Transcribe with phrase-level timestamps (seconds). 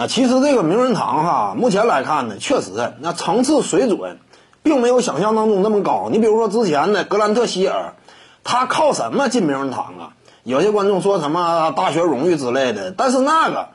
[0.00, 4.16] 啊，其实这个名人堂哈，目前来看呢，确实那层次水准，
[4.62, 6.08] 并没有想象当中那么高。
[6.10, 7.92] 你比如说之前的格兰特希尔，
[8.42, 10.16] 他靠什么进名人堂啊？
[10.42, 13.68] 有些观众说什么大学荣誉之类的，但是那个，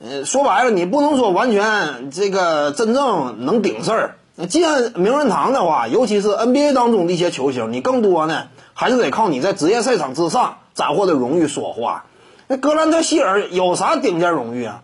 [0.00, 4.14] 呃，说白了，你不能说完全这个真正能顶事儿。
[4.36, 12.06] 那进名人堂的话，尤其是 NBA 当中的一些球星，你更多呢还是得靠你在职业赛场之上斩获的荣誉说话。
[12.46, 14.80] 那格兰特希尔有啥顶尖荣誉啊？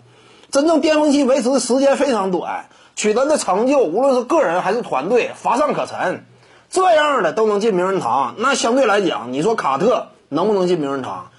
[0.55, 6.25] 真正巅峰期维持的时间非常短，取得的成就无论是个人还是团队乏善可陈，
[6.71, 11.31] 这样的都能进名人堂，那相对来讲，你说卡特能不能进名人堂？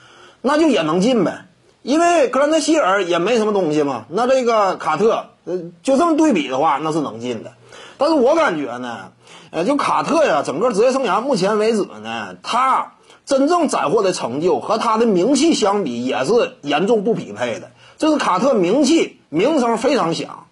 [0.41, 1.45] 那就也能进呗，
[1.81, 4.03] 因为格兰特希尔也没什么东西嘛。
[4.09, 7.53] 那这个卡特，呃，就这么对比的话，那是能进的。
[7.97, 9.11] 但是我感觉呢，
[9.51, 12.94] 呃，就卡特呀，整个职业生涯目前为止呢，他
[13.25, 17.71] 真正斩获的成就和他的名气相比，也是严重不匹配的。
[17.97, 20.45] 就是卡特名气名声非常响，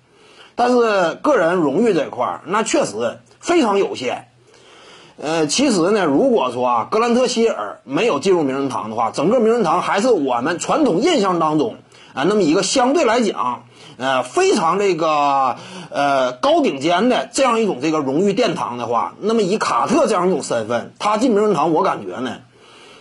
[0.56, 4.30] 但是个人荣誉这块儿那确实非常有限。
[5.22, 11.76] 呃，其实呢，如果说啊，格兰特希尔没有进入名人堂的话，整个名人堂还是我们传统印象当中
[12.14, 13.66] 啊，那么一个相对来讲
[13.98, 15.58] 呃非常这个
[15.92, 22.38] 呃高顶尖的这样一种这个荣誉殿堂的话，那么以卡特这样一种身份，他进名人堂，我感觉呢。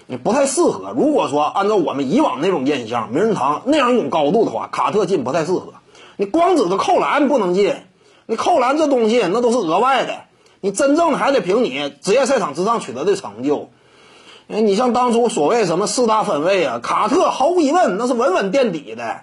[0.06, 0.92] 你不太适合。
[0.96, 5.74] 如果说按照我们以往那种印象，名人堂那样一种高度的话，卡特进不太适合。
[6.16, 7.74] 你光指着扣篮不能进，
[8.26, 10.24] 你扣篮这东西那都是额外的，
[10.60, 13.70] 你真正的还得凭你职业赛场之上取得的成就。
[14.48, 19.20] 哎，你像当初所谓什么四大分位啊，卡特毫无疑问那是稳稳垫底的。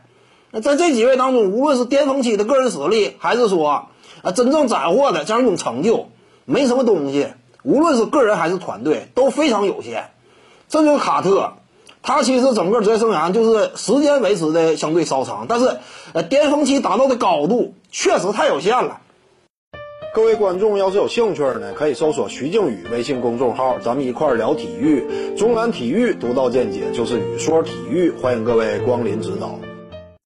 [0.52, 3.88] 那在这几位当中，无论是巅峰期的个人实力，还是说
[4.24, 6.10] 啊真正斩获的这样一种成就，
[6.46, 7.28] 没什么东西。
[7.62, 10.10] 无论是个人还是团队，都非常有限。
[10.70, 11.54] 这就是卡特，
[12.04, 15.80] 他其实整个职业生涯就是时间维持的相对稍长，但是
[16.14, 19.02] 呃巅峰期达到的高度确实太有限了。
[20.14, 29.60] 各位观众要是有兴趣呢，可以搜索徐静宇微信公众号，咱们一块聊体育，中南体育独到见解就是语说体育，欢迎各位光临指导。